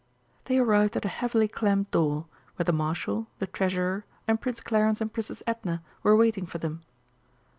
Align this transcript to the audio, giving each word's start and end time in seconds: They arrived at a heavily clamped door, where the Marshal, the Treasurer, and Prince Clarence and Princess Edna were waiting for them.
They 0.45 0.57
arrived 0.57 0.97
at 0.97 1.05
a 1.05 1.13
heavily 1.13 1.47
clamped 1.47 1.91
door, 1.91 2.25
where 2.55 2.63
the 2.63 2.73
Marshal, 2.73 3.27
the 3.37 3.45
Treasurer, 3.45 4.03
and 4.27 4.41
Prince 4.41 4.59
Clarence 4.59 4.99
and 4.99 5.13
Princess 5.13 5.43
Edna 5.45 5.83
were 6.01 6.17
waiting 6.17 6.47
for 6.47 6.57
them. 6.57 6.81